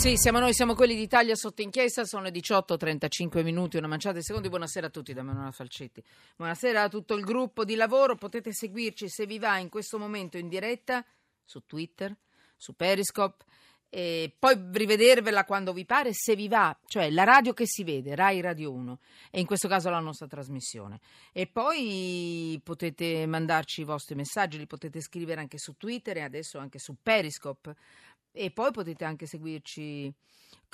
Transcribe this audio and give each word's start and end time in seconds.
Sì, 0.00 0.16
siamo 0.16 0.38
noi, 0.38 0.54
siamo 0.54 0.72
quelli 0.72 0.96
d'Italia 0.96 1.34
sotto 1.34 1.60
inchiesta, 1.60 2.06
sono 2.06 2.22
le 2.22 2.30
18.35 2.30 3.42
minuti, 3.42 3.76
una 3.76 3.86
manciata 3.86 4.16
di 4.16 4.22
secondi. 4.22 4.48
Buonasera 4.48 4.86
a 4.86 4.90
tutti 4.90 5.12
da 5.12 5.22
Manuela 5.22 5.50
Falcetti. 5.50 6.02
Buonasera 6.36 6.84
a 6.84 6.88
tutto 6.88 7.12
il 7.16 7.22
gruppo 7.22 7.66
di 7.66 7.74
lavoro, 7.74 8.14
potete 8.14 8.50
seguirci 8.50 9.10
se 9.10 9.26
vi 9.26 9.38
va 9.38 9.58
in 9.58 9.68
questo 9.68 9.98
momento 9.98 10.38
in 10.38 10.48
diretta 10.48 11.04
su 11.44 11.66
Twitter, 11.66 12.16
su 12.56 12.74
Periscope 12.74 13.44
e 13.92 14.32
poi 14.38 14.56
rivedervela 14.70 15.44
quando 15.44 15.72
vi 15.72 15.84
pare 15.84 16.12
se 16.14 16.36
vi 16.36 16.46
va, 16.46 16.74
cioè 16.86 17.10
la 17.10 17.24
radio 17.24 17.52
che 17.52 17.66
si 17.66 17.82
vede, 17.82 18.14
Rai 18.14 18.40
Radio 18.40 18.72
1 18.72 18.98
e 19.32 19.40
in 19.40 19.46
questo 19.46 19.66
caso 19.66 19.90
la 19.90 19.98
nostra 19.98 20.28
trasmissione. 20.28 21.00
E 21.32 21.48
poi 21.48 22.58
potete 22.62 23.26
mandarci 23.26 23.80
i 23.80 23.84
vostri 23.84 24.14
messaggi, 24.14 24.58
li 24.58 24.66
potete 24.66 25.00
scrivere 25.00 25.40
anche 25.40 25.58
su 25.58 25.76
Twitter 25.76 26.18
e 26.18 26.22
adesso 26.22 26.58
anche 26.58 26.78
su 26.78 26.96
Periscope 27.02 27.74
e 28.32 28.50
poi 28.50 28.70
potete 28.70 29.04
anche 29.04 29.26
seguirci 29.26 30.04
e, 30.04 30.14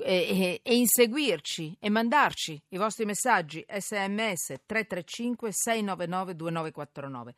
e, 0.04 0.60
e, 0.62 0.76
inseguirci 0.76 1.76
e 1.80 1.88
mandarci 1.88 2.62
i 2.68 2.76
vostri 2.76 3.04
messaggi 3.04 3.64
sms 3.66 4.62
335 4.66 5.50
699 5.52 6.36
2949 6.36 7.34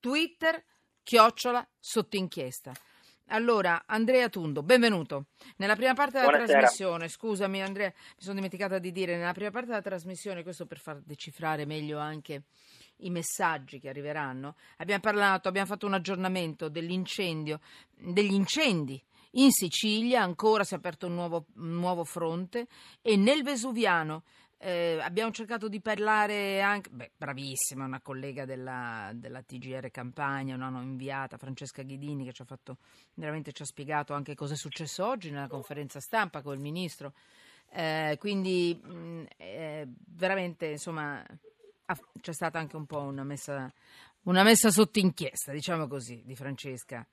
Twitter 0.00 0.64
chiocciola 1.02 1.66
sotto 1.78 2.16
inchiesta 2.16 2.72
allora, 3.32 3.84
Andrea 3.86 4.28
Tundo, 4.28 4.64
benvenuto. 4.64 5.26
Nella 5.58 5.76
prima 5.76 5.94
parte 5.94 6.18
della 6.18 6.30
Buonasera. 6.30 6.58
trasmissione, 6.58 7.06
scusami 7.06 7.62
Andrea, 7.62 7.86
mi 7.94 8.22
sono 8.22 8.34
dimenticata 8.34 8.80
di 8.80 8.90
dire, 8.90 9.16
nella 9.16 9.32
prima 9.32 9.52
parte 9.52 9.68
della 9.68 9.82
trasmissione, 9.82 10.42
questo 10.42 10.66
per 10.66 10.80
far 10.80 11.00
decifrare 11.00 11.64
meglio 11.64 12.00
anche 12.00 12.42
i 13.02 13.10
messaggi 13.10 13.78
che 13.78 13.88
arriveranno, 13.88 14.56
abbiamo 14.78 15.00
parlato, 15.00 15.46
abbiamo 15.46 15.68
fatto 15.68 15.86
un 15.86 15.94
aggiornamento 15.94 16.68
dell'incendio, 16.68 17.60
degli 17.94 18.32
incendi 18.32 19.00
in 19.32 19.50
Sicilia 19.50 20.22
ancora 20.22 20.64
si 20.64 20.74
è 20.74 20.76
aperto 20.76 21.06
un 21.06 21.14
nuovo, 21.14 21.46
un 21.56 21.74
nuovo 21.74 22.04
fronte 22.04 22.66
e 23.00 23.16
nel 23.16 23.42
Vesuviano 23.42 24.22
eh, 24.62 24.98
abbiamo 25.00 25.30
cercato 25.30 25.68
di 25.68 25.80
parlare 25.80 26.60
anche, 26.60 26.90
beh, 26.90 27.12
bravissima, 27.16 27.86
una 27.86 28.02
collega 28.02 28.44
della, 28.44 29.10
della 29.14 29.42
TGR 29.42 29.90
Campania, 29.90 30.54
un'hanno 30.54 30.82
inviata, 30.82 31.38
Francesca 31.38 31.82
Ghidini, 31.82 32.26
che 32.26 32.32
ci 32.32 32.42
ha 32.42 32.44
fatto, 32.44 32.76
veramente 33.14 33.52
ci 33.52 33.62
ha 33.62 33.64
spiegato 33.64 34.12
anche 34.12 34.34
cosa 34.34 34.52
è 34.52 34.56
successo 34.58 35.06
oggi 35.06 35.30
nella 35.30 35.48
conferenza 35.48 35.98
stampa 35.98 36.42
con 36.42 36.52
il 36.52 36.60
ministro. 36.60 37.14
Eh, 37.72 38.16
quindi 38.18 38.78
mh, 38.78 39.22
eh, 39.38 39.88
veramente, 40.08 40.66
insomma, 40.66 41.24
c'è 42.20 42.32
stata 42.34 42.58
anche 42.58 42.76
un 42.76 42.84
po' 42.84 43.00
una 43.00 43.24
messa, 43.24 43.72
una 44.24 44.42
messa 44.42 44.70
sotto 44.70 44.98
inchiesta, 44.98 45.52
diciamo 45.52 45.86
così, 45.86 46.22
di 46.26 46.36
Francesca 46.36 47.06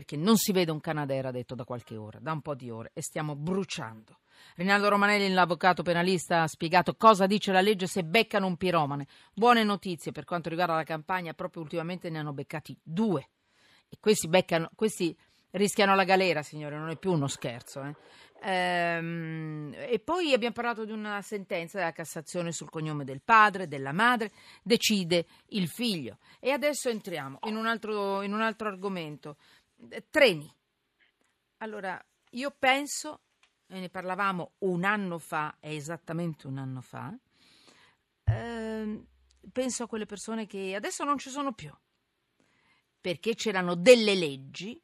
perché 0.00 0.16
non 0.16 0.38
si 0.38 0.52
vede 0.52 0.70
un 0.70 0.80
Canadera 0.80 1.30
detto 1.30 1.54
da 1.54 1.64
qualche 1.64 1.94
ora, 1.94 2.18
da 2.20 2.32
un 2.32 2.40
po' 2.40 2.54
di 2.54 2.70
ore, 2.70 2.90
e 2.94 3.02
stiamo 3.02 3.36
bruciando. 3.36 4.20
Rinaldo 4.54 4.88
Romanelli, 4.88 5.30
l'avvocato 5.30 5.82
penalista, 5.82 6.40
ha 6.40 6.48
spiegato 6.48 6.94
cosa 6.94 7.26
dice 7.26 7.52
la 7.52 7.60
legge 7.60 7.86
se 7.86 8.02
beccano 8.02 8.46
un 8.46 8.56
piromane. 8.56 9.06
Buone 9.34 9.62
notizie 9.62 10.10
per 10.10 10.24
quanto 10.24 10.48
riguarda 10.48 10.74
la 10.74 10.84
campagna, 10.84 11.34
proprio 11.34 11.60
ultimamente 11.60 12.08
ne 12.08 12.18
hanno 12.18 12.32
beccati 12.32 12.74
due. 12.82 13.28
E 13.90 13.98
questi, 14.00 14.26
beccano, 14.26 14.70
questi 14.74 15.14
rischiano 15.50 15.94
la 15.94 16.04
galera, 16.04 16.40
signore, 16.40 16.78
non 16.78 16.88
è 16.88 16.96
più 16.96 17.12
uno 17.12 17.26
scherzo. 17.26 17.82
Eh. 17.82 17.94
Ehm, 18.42 19.74
e 19.76 19.98
poi 19.98 20.32
abbiamo 20.32 20.54
parlato 20.54 20.84
di 20.84 20.92
una 20.92 21.20
sentenza 21.20 21.78
della 21.78 21.92
Cassazione 21.92 22.52
sul 22.52 22.70
cognome 22.70 23.04
del 23.04 23.20
padre, 23.22 23.68
della 23.68 23.92
madre, 23.92 24.32
decide 24.62 25.26
il 25.48 25.68
figlio. 25.68 26.18
E 26.38 26.50
adesso 26.50 26.88
entriamo 26.88 27.40
in 27.44 27.56
un 27.56 27.66
altro, 27.66 28.22
in 28.22 28.32
un 28.32 28.40
altro 28.40 28.68
argomento. 28.68 29.36
Treni. 30.10 30.52
Allora, 31.58 32.02
io 32.30 32.54
penso, 32.58 33.22
e 33.66 33.80
ne 33.80 33.88
parlavamo 33.88 34.52
un 34.58 34.84
anno 34.84 35.18
fa, 35.18 35.56
è 35.60 35.70
esattamente 35.70 36.46
un 36.46 36.58
anno 36.58 36.80
fa, 36.80 37.16
eh, 38.24 39.04
penso 39.52 39.82
a 39.82 39.86
quelle 39.86 40.06
persone 40.06 40.46
che 40.46 40.74
adesso 40.74 41.04
non 41.04 41.18
ci 41.18 41.30
sono 41.30 41.52
più, 41.52 41.72
perché 43.00 43.34
c'erano 43.34 43.74
delle 43.74 44.14
leggi 44.14 44.80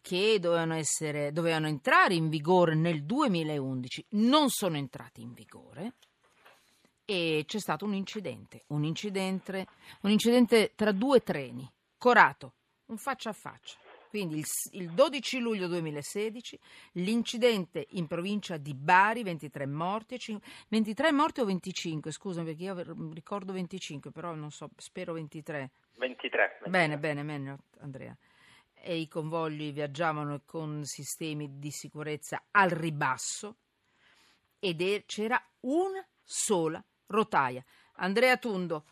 che 0.00 0.38
dovevano, 0.40 0.74
essere, 0.74 1.30
dovevano 1.32 1.68
entrare 1.68 2.14
in 2.14 2.28
vigore 2.28 2.74
nel 2.74 3.04
2011, 3.04 4.06
non 4.10 4.50
sono 4.50 4.76
entrate 4.76 5.20
in 5.20 5.32
vigore 5.32 5.94
e 7.04 7.44
c'è 7.46 7.58
stato 7.58 7.84
un 7.84 7.94
incidente, 7.94 8.64
un 8.68 8.84
incidente, 8.84 9.66
un 10.02 10.10
incidente 10.10 10.72
tra 10.74 10.92
due 10.92 11.22
treni, 11.22 11.70
Corato, 11.96 12.54
un 12.86 12.98
faccia 12.98 13.30
a 13.30 13.32
faccia. 13.32 13.76
Quindi 14.12 14.40
il, 14.40 14.46
il, 14.72 14.90
12 14.90 15.38
luglio 15.38 15.68
2016 15.68 16.58
l'incidente 16.96 17.86
in 17.92 18.06
provincia 18.06 18.58
di 18.58 18.74
Bari, 18.74 19.22
23 19.22 19.64
morti, 19.64 20.18
5, 20.18 20.46
23 20.68 21.12
morti 21.12 21.40
o 21.40 21.46
25? 21.46 22.12
Scusami 22.12 22.44
perché 22.44 22.62
io 22.64 23.10
ricordo 23.14 23.54
25, 23.54 24.10
però 24.10 24.34
non 24.34 24.50
so, 24.50 24.68
spero 24.76 25.14
23. 25.14 25.70
23. 25.96 26.58
23. 26.60 26.68
Bene, 26.68 26.98
bene, 26.98 27.24
bene 27.24 27.58
Andrea. 27.80 28.14
E 28.74 28.98
i 28.98 29.08
convogli 29.08 29.72
viaggiavano 29.72 30.42
con 30.44 30.84
sistemi 30.84 31.58
di 31.58 31.70
sicurezza 31.70 32.42
al 32.50 32.68
ribasso 32.68 33.56
ed 34.58 35.06
c'era 35.06 35.42
una 35.60 36.06
sola 36.22 36.84
rotaia. 37.06 37.64
Andrea 37.94 38.36
Tundo, 38.36 38.84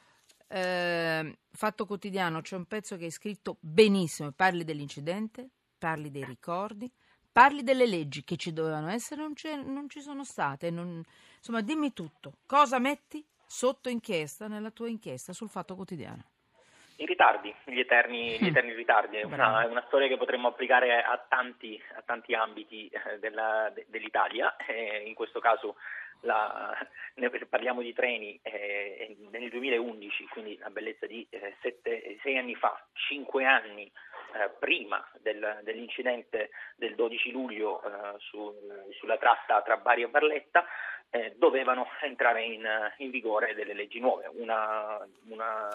eh, 0.53 1.38
Fatto 1.53 1.87
Quotidiano 1.87 2.41
c'è 2.41 2.56
un 2.56 2.66
pezzo 2.66 2.97
che 2.97 3.06
è 3.06 3.11
scritto 3.11 3.56
benissimo, 3.61 4.33
parli 4.33 4.65
dell'incidente, 4.65 5.49
parli 5.78 6.11
dei 6.11 6.25
ricordi, 6.25 6.91
parli 7.31 7.62
delle 7.62 7.87
leggi 7.87 8.25
che 8.25 8.37
ci 8.37 8.53
dovevano 8.53 8.88
essere, 8.88 9.22
non, 9.22 9.34
non 9.72 9.88
ci 9.88 10.00
sono 10.00 10.25
state, 10.25 10.71
non, 10.71 11.03
insomma 11.37 11.61
dimmi 11.61 11.93
tutto, 11.93 12.38
cosa 12.47 12.78
metti 12.78 13.25
sotto 13.47 13.88
inchiesta 13.88 14.49
nella 14.49 14.71
tua 14.71 14.88
inchiesta 14.88 15.33
sul 15.33 15.49
Fatto 15.49 15.77
Quotidiano? 15.77 16.30
I 17.00 17.06
ritardi, 17.06 17.55
gli 17.65 17.78
eterni, 17.78 18.37
gli 18.38 18.44
mm. 18.44 18.49
eterni 18.49 18.75
ritardi, 18.75 19.16
è 19.16 19.22
una, 19.22 19.66
una, 19.66 19.83
storia 19.87 20.06
che 20.06 20.19
potremmo 20.19 20.49
applicare 20.49 21.03
a 21.03 21.16
tanti, 21.27 21.83
a 21.97 22.03
tanti 22.05 22.34
ambiti 22.34 22.88
eh, 22.88 23.19
della, 23.19 23.71
de, 23.72 23.87
dell'Italia, 23.88 24.55
eh, 24.56 25.05
in 25.06 25.15
questo 25.15 25.41
caso 25.41 25.77
la, 26.21 26.77
parliamo 27.49 27.81
di 27.81 27.94
treni 27.94 28.38
eh, 28.43 29.16
nel 29.31 29.49
2011, 29.49 30.27
quindi 30.27 30.59
la 30.59 30.69
bellezza 30.69 31.06
di 31.06 31.27
eh, 31.31 31.56
sette, 31.62 32.19
sei 32.22 32.37
anni 32.37 32.55
fa, 32.55 32.78
cinque 32.93 33.47
anni 33.47 33.91
eh, 34.34 34.50
prima 34.59 35.03
del, 35.21 35.61
dell'incidente 35.62 36.50
del 36.77 36.94
12 36.97 37.31
luglio 37.31 37.82
eh, 37.82 38.19
su, 38.19 38.55
sulla 38.99 39.17
tratta 39.17 39.62
tra 39.62 39.78
Bari 39.78 40.03
e 40.03 40.09
Barletta, 40.09 40.67
eh, 41.09 41.34
dovevano 41.38 41.88
entrare 42.03 42.43
in, 42.43 42.69
in, 42.99 43.11
vigore 43.11 43.55
delle 43.55 43.72
leggi 43.72 44.00
nuove. 44.00 44.31
Una, 44.34 44.99
una 45.28 45.69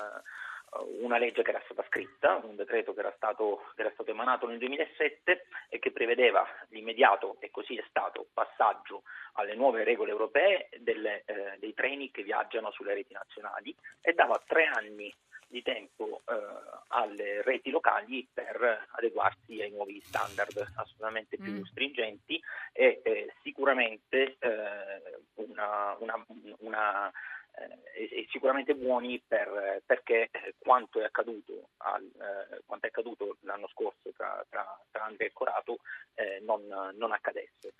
una 0.99 1.17
legge 1.17 1.43
che 1.43 1.49
era 1.49 1.61
stata 1.65 1.85
scritta, 1.87 2.41
un 2.43 2.55
decreto 2.55 2.93
che 2.93 2.99
era, 2.99 3.13
stato, 3.15 3.65
che 3.75 3.81
era 3.81 3.91
stato 3.91 4.11
emanato 4.11 4.47
nel 4.47 4.57
2007 4.57 5.47
e 5.69 5.79
che 5.79 5.91
prevedeva 5.91 6.45
l'immediato, 6.69 7.37
e 7.39 7.51
così 7.51 7.77
è 7.77 7.83
stato, 7.87 8.27
passaggio 8.33 9.03
alle 9.33 9.55
nuove 9.55 9.83
regole 9.83 10.11
europee 10.11 10.69
delle, 10.79 11.23
eh, 11.25 11.57
dei 11.59 11.73
treni 11.73 12.11
che 12.11 12.23
viaggiano 12.23 12.71
sulle 12.71 12.93
reti 12.93 13.13
nazionali 13.13 13.75
e 14.01 14.13
dava 14.13 14.41
tre 14.45 14.65
anni 14.65 15.13
di 15.47 15.61
tempo 15.61 16.21
eh, 16.27 16.33
alle 16.87 17.41
reti 17.43 17.69
locali 17.69 18.27
per 18.31 18.87
adeguarsi 18.91 19.61
ai 19.61 19.71
nuovi 19.71 20.01
standard 20.01 20.73
assolutamente 20.75 21.37
più 21.37 21.51
mm. 21.51 21.63
stringenti 21.63 22.41
e 22.73 23.01
eh, 23.03 23.33
sicuramente 23.41 24.37
eh, 24.39 25.19
una, 25.35 25.95
una, 25.99 26.25
una 26.59 27.11
eh, 27.57 28.27
sicuramente 28.29 28.75
buoni 28.75 29.21
per, 29.25 29.81
perché 29.85 30.29
eh, 30.31 30.55
quanto 30.57 30.99
è, 30.99 31.05
accaduto 31.05 31.69
al, 31.77 32.03
eh, 32.03 32.61
quanto 32.65 32.85
è 32.85 32.89
accaduto 32.89 33.37
l'anno 33.41 33.67
scorso 33.67 34.11
tra, 34.15 34.45
tra, 34.49 34.65
tra 34.91 35.05
Andrea 35.05 35.27
e 35.27 35.33
Corato 35.33 35.77
non, 36.43 36.61
non, 36.95 37.11
accadesse. 37.11 37.73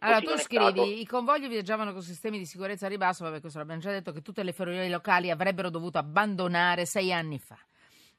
allora 0.00 0.20
tu 0.20 0.36
scrivi, 0.36 0.70
stato... 0.70 0.84
i 0.84 1.06
convogli 1.06 1.48
viaggiavano 1.48 1.92
con 1.92 2.02
sistemi 2.02 2.36
di 2.38 2.44
sicurezza 2.44 2.86
a 2.86 2.88
ribasso, 2.90 3.24
vabbè 3.24 3.40
questo 3.40 3.58
l'abbiamo 3.58 3.80
già 3.80 3.90
detto, 3.90 4.12
che 4.12 4.20
tutte 4.20 4.42
le 4.42 4.52
ferrovie 4.52 4.88
locali 4.88 5.30
avrebbero 5.30 5.70
dovuto 5.70 5.98
abbandonare 5.98 6.84
sei 6.84 7.12
anni 7.12 7.38
fa. 7.38 7.58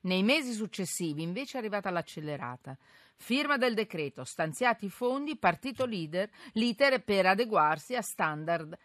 Nei 0.01 0.23
mesi 0.23 0.53
successivi 0.53 1.21
invece 1.21 1.57
è 1.57 1.59
arrivata 1.59 1.89
l'accelerata. 1.89 2.77
Firma 3.17 3.57
del 3.57 3.73
decreto, 3.73 4.23
stanziati 4.23 4.85
i 4.85 4.89
fondi, 4.89 5.37
partito 5.37 5.85
leader, 5.85 6.29
l'iter 6.53 7.03
per 7.03 7.25
adeguarsi 7.25 7.95
a 7.95 8.01
standard 8.01 8.77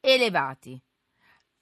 elevati. 0.00 0.80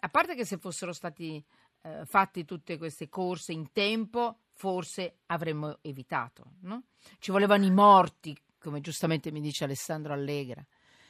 A 0.05 0.09
parte 0.09 0.35
che 0.35 0.45
se 0.45 0.59
fossero 0.59 0.93
stati 0.93 1.43
eh, 1.83 2.05
fatti 2.07 2.45
tutte 2.45 2.77
queste 2.77 3.09
corse 3.09 3.53
in 3.53 3.71
tempo, 3.73 4.39
forse 4.53 5.19
avremmo 5.27 5.79
evitato. 5.81 6.55
No? 6.63 6.85
Ci 7.21 7.31
volevano 7.31 7.65
i 7.65 7.71
morti, 7.71 8.37
come 8.59 8.81
giustamente 8.81 9.31
mi 9.31 9.41
dice 9.41 9.63
Alessandro 9.63 10.13
Allegra. 10.13 10.65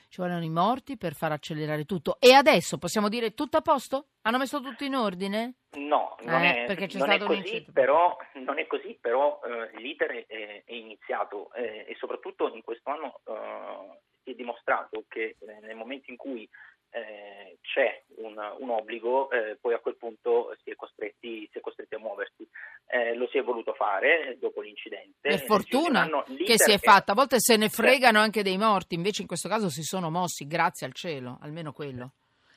Ci 0.08 0.20
volevano 0.20 0.44
i 0.44 0.50
morti 0.50 0.98
per 0.98 1.14
far 1.14 1.32
accelerare 1.32 1.86
tutto. 1.86 2.18
E 2.20 2.34
adesso 2.34 2.76
possiamo 2.76 3.08
dire 3.08 3.32
tutto 3.32 3.56
a 3.56 3.62
posto? 3.62 4.08
Hanno 4.22 4.36
messo 4.36 4.60
tutto 4.60 4.84
in 4.84 4.94
ordine? 4.94 5.54
No, 5.78 6.16
non, 6.24 6.42
eh, 6.42 6.66
è, 6.66 6.88
non 6.98 7.10
è, 7.10 7.18
così, 7.18 7.66
però, 7.72 8.14
non 8.34 8.58
è 8.58 8.66
così, 8.66 8.98
però 9.00 9.40
eh, 9.42 9.80
l'iter 9.80 10.26
è, 10.26 10.64
è 10.66 10.72
iniziato 10.74 11.50
eh, 11.54 11.86
e 11.88 11.96
soprattutto 11.98 12.54
in 12.54 12.60
questo 12.62 12.90
anno 12.90 13.20
eh, 13.24 14.00
si 14.22 14.32
è 14.32 14.34
dimostrato 14.34 15.04
che 15.08 15.36
eh, 15.38 15.60
nel 15.62 15.76
momento 15.76 16.10
in 16.10 16.18
cui 16.18 16.46
eh, 16.92 17.56
c'è 17.62 18.02
un, 18.16 18.38
un 18.58 18.70
obbligo, 18.70 19.30
eh, 19.30 19.56
poi 19.60 19.74
a 19.74 19.78
quel 19.78 19.96
punto 19.96 20.54
si 20.62 20.70
è 20.70 20.76
costretti, 20.76 21.48
si 21.50 21.58
è 21.58 21.60
costretti 21.60 21.94
a 21.94 21.98
muoversi. 21.98 22.46
Eh, 22.86 23.14
lo 23.14 23.26
si 23.28 23.38
è 23.38 23.42
voluto 23.42 23.72
fare 23.72 24.36
dopo 24.38 24.60
l'incidente. 24.60 25.16
Per 25.20 25.40
fortuna 25.40 26.06
che 26.44 26.58
si 26.58 26.72
è 26.72 26.78
fatta, 26.78 27.12
a 27.12 27.14
volte 27.14 27.40
se 27.40 27.56
ne 27.56 27.70
fregano 27.70 28.18
anche 28.18 28.42
dei 28.42 28.58
morti, 28.58 28.94
invece 28.94 29.22
in 29.22 29.28
questo 29.28 29.48
caso 29.48 29.70
si 29.70 29.82
sono 29.82 30.10
mossi, 30.10 30.46
grazie 30.46 30.86
al 30.86 30.92
cielo, 30.92 31.38
almeno 31.40 31.72
quello. 31.72 32.10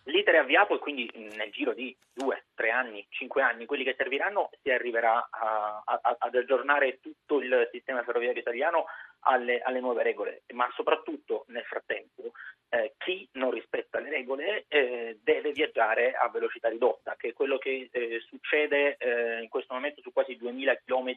L'iter 0.07 0.35
è 0.35 0.39
avviato 0.39 0.75
e 0.75 0.79
quindi 0.79 1.09
nel 1.35 1.49
giro 1.51 1.73
di 1.73 1.95
due, 2.13 2.43
tre 2.53 2.69
anni, 2.69 3.03
cinque 3.09 3.41
anni, 3.41 3.65
quelli 3.65 3.83
che 3.83 3.95
serviranno, 3.97 4.51
si 4.61 4.69
arriverà 4.69 5.29
a, 5.31 5.81
a, 5.83 6.15
ad 6.19 6.35
aggiornare 6.35 6.99
tutto 7.01 7.39
il 7.39 7.69
sistema 7.71 8.03
ferroviario 8.03 8.39
italiano 8.39 8.85
alle, 9.25 9.59
alle 9.61 9.79
nuove 9.79 10.03
regole, 10.03 10.43
ma 10.53 10.69
soprattutto 10.75 11.45
nel 11.47 11.63
frattempo 11.63 12.31
eh, 12.69 12.93
chi 12.97 13.27
non 13.33 13.51
rispetta 13.51 13.99
le 13.99 14.09
regole 14.09 14.65
eh, 14.67 15.19
deve 15.21 15.51
viaggiare 15.51 16.13
a 16.13 16.29
velocità 16.29 16.69
ridotta, 16.69 17.15
che 17.15 17.29
è 17.29 17.33
quello 17.33 17.57
che 17.57 17.89
eh, 17.91 18.19
succede 18.27 18.97
eh, 18.97 19.41
in 19.41 19.49
questo 19.49 19.73
momento 19.73 20.01
su 20.01 20.11
quasi 20.11 20.35
2000 20.35 20.81
km 20.85 21.15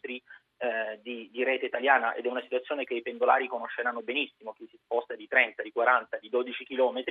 di, 1.02 1.28
di, 1.31 1.44
rete 1.44 1.66
italiana 1.66 2.14
ed 2.14 2.26
è 2.26 2.28
una 2.28 2.43
situazione 2.43 2.84
che 2.84 2.94
i 2.94 3.02
pendolari 3.02 3.46
conosceranno 3.46 4.02
benissimo, 4.02 4.52
chi 4.52 4.66
si 4.69 4.78
sposta 4.82 5.14
di 5.14 5.28
30, 5.28 5.62
di 5.62 5.70
40, 5.70 6.19
di 6.19 6.28
12 6.28 6.64
km 6.64 7.02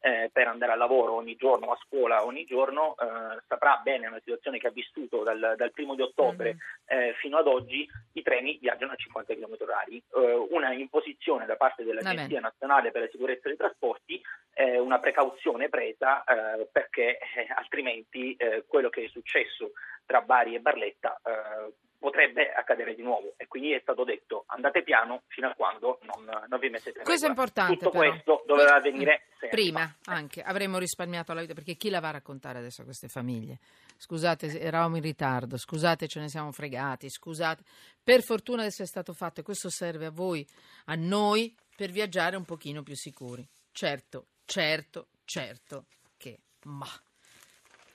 eh, 0.00 0.30
per 0.32 0.48
andare 0.48 0.72
al 0.72 0.78
lavoro 0.78 1.14
ogni 1.14 1.36
giorno, 1.36 1.70
a 1.70 1.78
scuola 1.86 2.24
ogni 2.24 2.44
giorno, 2.44 2.96
eh, 2.98 3.40
saprà 3.46 3.80
bene, 3.84 4.06
è 4.06 4.08
una 4.08 4.18
situazione 4.18 4.58
che 4.58 4.66
ha 4.66 4.72
vissuto 4.72 5.22
dal, 5.22 5.54
dal 5.56 5.72
primo 5.72 5.94
di 5.94 6.02
ottobre 6.02 6.56
mm-hmm. 6.92 7.12
fino 7.14 7.38
ad 7.38 7.46
oggi, 7.46 7.88
i 8.14 8.22
treni 8.22 8.58
viaggiano 8.60 8.92
a 8.92 8.96
50 8.96 9.34
km 9.34 9.56
orari. 9.60 10.02
una 10.50 10.72
imposizione 10.72 11.46
da 11.46 11.56
parte 11.56 11.84
dell'Agenzia 11.84 12.40
Nazionale 12.40 12.90
per 12.90 13.02
la 13.02 13.08
Sicurezza 13.10 13.48
dei 13.48 13.56
Trasporti 13.56 14.20
eh, 14.58 14.78
una 14.78 14.98
precauzione 14.98 15.68
presa 15.68 16.24
eh, 16.24 16.68
perché 16.70 17.18
eh, 17.18 17.46
altrimenti 17.54 18.34
eh, 18.34 18.64
quello 18.66 18.88
che 18.88 19.04
è 19.04 19.08
successo 19.08 19.70
tra 20.04 20.20
Bari 20.20 20.56
e 20.56 20.60
Barletta 20.60 21.20
eh, 21.24 21.72
potrebbe 21.98 22.52
accadere 22.52 22.94
di 22.94 23.02
nuovo 23.02 23.34
e 23.36 23.46
quindi 23.46 23.72
è 23.72 23.80
stato 23.80 24.04
detto 24.04 24.44
andate 24.48 24.82
piano 24.82 25.22
fino 25.28 25.48
a 25.48 25.54
quando 25.54 25.98
non, 26.02 26.46
non 26.48 26.58
vi 26.60 26.68
mettete 26.68 26.98
in 26.98 27.04
Questo 27.04 27.26
è 27.26 27.28
importante. 27.28 27.76
Tutto 27.76 27.90
però. 27.90 28.10
questo 28.10 28.44
doveva 28.46 28.76
avvenire 28.76 29.24
sempre. 29.38 29.48
prima 29.48 29.96
anche, 30.04 30.42
avremmo 30.42 30.78
risparmiato 30.78 31.32
la 31.32 31.40
vita 31.40 31.54
perché 31.54 31.74
chi 31.74 31.90
la 31.90 32.00
va 32.00 32.08
a 32.08 32.12
raccontare 32.12 32.58
adesso 32.58 32.82
a 32.82 32.84
queste 32.84 33.08
famiglie? 33.08 33.58
Scusate, 33.96 34.60
eravamo 34.60 34.96
in 34.96 35.02
ritardo, 35.02 35.56
scusate, 35.56 36.06
ce 36.06 36.20
ne 36.20 36.28
siamo 36.28 36.52
fregati, 36.52 37.10
scusate. 37.10 37.62
Per 38.02 38.22
fortuna 38.22 38.62
adesso 38.62 38.82
è 38.82 38.86
stato 38.86 39.12
fatto 39.12 39.40
e 39.40 39.42
questo 39.42 39.68
serve 39.70 40.06
a 40.06 40.10
voi, 40.10 40.46
a 40.86 40.94
noi, 40.94 41.54
per 41.76 41.90
viaggiare 41.90 42.36
un 42.36 42.44
pochino 42.44 42.82
più 42.82 42.94
sicuri. 42.94 43.44
Certo, 43.72 44.26
certo, 44.44 45.08
certo 45.24 45.86
che... 46.16 46.38
Ma 46.64 46.88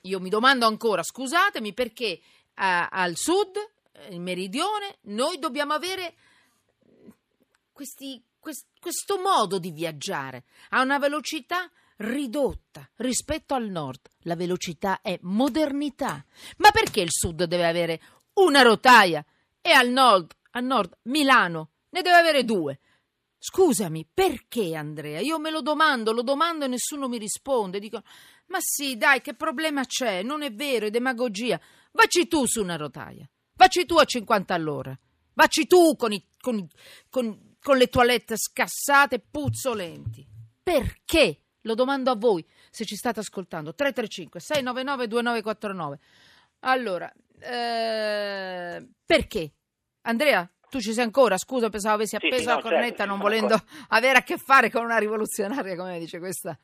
io 0.02 0.20
mi 0.20 0.30
domando 0.30 0.66
ancora, 0.66 1.04
scusatemi, 1.04 1.74
perché 1.74 2.06
eh, 2.06 2.22
al 2.56 3.16
sud, 3.16 3.56
il 4.10 4.20
meridione, 4.20 4.98
noi 5.02 5.40
dobbiamo 5.40 5.74
avere 5.74 6.16
questi, 7.72 8.24
quest, 8.40 8.68
questo 8.80 9.20
modo 9.20 9.60
di 9.60 9.72
viaggiare 9.72 10.46
a 10.70 10.82
una 10.82 11.00
velocità 11.00 11.70
ridotta 11.98 12.90
rispetto 12.98 13.54
al 13.54 13.70
nord. 13.70 14.10
La 14.22 14.36
velocità 14.36 15.02
è 15.02 15.18
modernità. 15.22 16.26
Ma 16.58 16.72
perché 16.72 17.02
il 17.02 17.12
sud 17.12 17.44
deve 17.44 17.68
avere 17.68 18.02
una 18.34 18.62
rotaia 18.62 19.24
e 19.62 19.72
al 19.72 19.90
nord, 19.90 20.36
al 20.52 20.64
nord 20.64 20.98
Milano 21.04 21.70
ne 21.90 22.02
deve 22.02 22.18
avere 22.18 22.44
due? 22.44 22.80
Scusami, 23.38 24.08
perché 24.12 24.74
Andrea? 24.74 25.20
Io 25.20 25.38
me 25.38 25.52
lo 25.52 25.62
domando, 25.62 26.14
lo 26.14 26.22
domando 26.24 26.64
e 26.64 26.70
nessuno 26.70 27.10
mi 27.10 27.18
risponde. 27.18 27.80
Dico, 27.80 28.02
ma 28.48 28.58
sì, 28.62 28.96
dai, 28.96 29.22
che 29.22 29.34
problema 29.34 29.86
c'è? 29.86 30.24
Non 30.24 30.44
è 30.44 30.54
vero, 30.54 30.86
è 30.86 30.90
demagogia. 30.90 31.60
Vacci 31.92 32.28
tu 32.28 32.46
su 32.46 32.62
una 32.62 32.78
rotaia. 32.78 33.28
Vacci 33.56 33.86
tu 33.86 33.98
a 33.98 34.06
50 34.06 34.54
all'ora. 34.54 34.98
Vacci 35.34 35.68
tu 35.68 35.96
con, 35.96 36.12
i, 36.12 36.26
con, 36.40 36.68
con, 37.10 37.56
con 37.62 37.78
le 37.78 37.88
toilette 37.88 38.36
scassate 38.38 39.20
puzzolenti. 39.20 40.26
Perché? 40.62 41.40
Lo 41.62 41.76
domando 41.76 42.12
a 42.12 42.16
voi, 42.16 42.46
se 42.70 42.86
ci 42.86 42.96
state 42.96 43.22
ascoltando. 43.22 43.74
335 43.74 44.40
699 44.40 45.08
2949. 45.08 46.00
Allora, 46.60 47.12
eh, 47.40 48.88
perché? 49.06 49.54
Andrea, 50.02 50.50
tu 50.70 50.80
ci 50.80 50.94
sei 50.94 51.04
ancora? 51.04 51.38
Scusa, 51.38 51.70
pensavo 51.70 51.96
avessi 51.96 52.16
appeso 52.16 52.36
sì, 52.36 52.42
sì, 52.42 52.48
la 52.48 52.56
no, 52.56 52.62
cornetta 52.62 52.98
certo, 52.98 53.06
non 53.06 53.20
volendo 53.20 53.54
ancora. 53.54 53.86
avere 53.90 54.18
a 54.18 54.24
che 54.24 54.38
fare 54.38 54.70
con 54.70 54.84
una 54.84 54.98
rivoluzionaria, 54.98 55.76
come 55.76 56.00
dice 56.00 56.20
questa. 56.20 56.58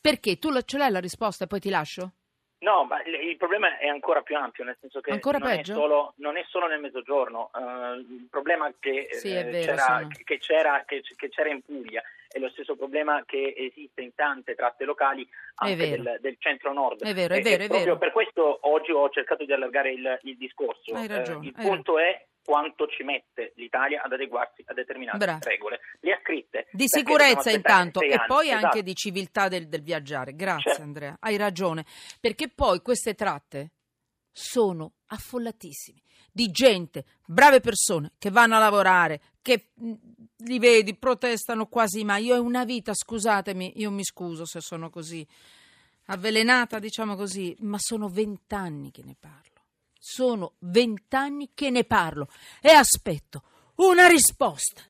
Perché? 0.00 0.38
Tu 0.38 0.60
ce 0.62 0.78
l'hai 0.78 0.90
la 0.90 1.00
risposta 1.00 1.44
e 1.44 1.46
poi 1.46 1.60
ti 1.60 1.70
lascio? 1.70 2.12
No, 2.62 2.84
ma 2.84 3.02
il 3.04 3.36
problema 3.38 3.78
è 3.78 3.86
ancora 3.86 4.20
più 4.20 4.36
ampio, 4.36 4.64
nel 4.64 4.76
senso 4.80 5.00
che 5.00 5.18
non 5.22 5.46
è, 5.46 5.64
solo, 5.64 6.12
non, 6.16 6.36
è 6.36 6.44
solo, 6.46 6.66
nel 6.66 6.78
mezzogiorno. 6.80 7.50
Uh, 7.54 7.98
il 7.98 8.26
problema 8.30 8.70
che, 8.78 9.08
sì, 9.12 9.34
eh, 9.34 9.44
vero, 9.44 9.72
c'era, 9.72 10.06
che, 10.24 10.38
c'era, 10.38 10.82
che, 10.86 11.02
che, 11.16 11.28
c'era, 11.30 11.48
in 11.48 11.62
Puglia 11.62 12.02
è 12.28 12.38
lo 12.38 12.50
stesso 12.50 12.76
problema 12.76 13.24
che 13.24 13.54
esiste 13.56 14.02
in 14.02 14.14
tante 14.14 14.54
tratte 14.54 14.84
locali 14.84 15.26
anche 15.54 15.74
del, 15.74 16.18
del 16.20 16.36
centro-nord. 16.38 17.02
È 17.02 17.14
vero, 17.14 17.34
è 17.34 17.40
vero, 17.40 17.64
è 17.64 17.68
vero. 17.68 17.96
Per 17.96 18.12
questo 18.12 18.58
oggi 18.68 18.92
ho 18.92 19.08
cercato 19.08 19.46
di 19.46 19.52
allargare 19.54 19.92
il, 19.92 20.18
il 20.24 20.36
discorso. 20.36 20.94
Hai 20.94 21.06
ragione, 21.06 21.38
uh, 21.38 21.42
il 21.44 21.52
punto 21.52 21.96
ragione. 21.96 22.14
è 22.14 22.26
quanto 22.44 22.86
ci 22.86 23.02
mette 23.02 23.52
l'Italia 23.56 24.02
ad 24.02 24.12
adeguarsi 24.12 24.62
a 24.66 24.74
determinate 24.74 25.18
Bravo. 25.18 25.44
regole. 25.44 25.80
Le 26.00 26.12
ha 26.12 26.20
scritte. 26.22 26.68
Di 26.72 26.84
sicurezza 26.86 27.50
intanto 27.50 28.00
e 28.00 28.18
poi 28.26 28.48
esatto. 28.48 28.66
anche 28.66 28.82
di 28.82 28.94
civiltà 28.94 29.48
del, 29.48 29.68
del 29.68 29.82
viaggiare. 29.82 30.34
Grazie 30.34 30.70
certo. 30.70 30.82
Andrea, 30.82 31.16
hai 31.20 31.36
ragione. 31.36 31.84
Perché 32.20 32.48
poi 32.48 32.80
queste 32.80 33.14
tratte 33.14 33.70
sono 34.32 34.92
affollatissime 35.06 36.02
di 36.32 36.50
gente, 36.50 37.04
brave 37.26 37.60
persone 37.60 38.12
che 38.18 38.30
vanno 38.30 38.56
a 38.56 38.60
lavorare, 38.60 39.20
che 39.42 39.70
mm, 39.82 39.92
li 40.44 40.58
vedi, 40.58 40.94
protestano 40.94 41.66
quasi 41.66 42.04
mai. 42.04 42.24
Io 42.24 42.36
ho 42.36 42.42
una 42.42 42.64
vita, 42.64 42.94
scusatemi, 42.94 43.74
io 43.76 43.90
mi 43.90 44.04
scuso 44.04 44.44
se 44.46 44.60
sono 44.60 44.90
così 44.90 45.26
avvelenata, 46.06 46.78
diciamo 46.78 47.16
così, 47.16 47.54
ma 47.60 47.76
sono 47.78 48.08
vent'anni 48.08 48.90
che 48.90 49.02
ne 49.04 49.16
parlo. 49.18 49.49
Sono 50.02 50.54
vent'anni 50.60 51.50
che 51.52 51.68
ne 51.68 51.84
parlo 51.84 52.28
e 52.62 52.70
aspetto 52.70 53.42
una 53.76 54.06
risposta 54.06 54.82